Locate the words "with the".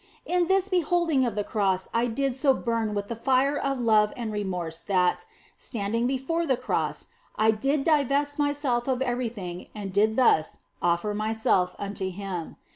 2.95-3.15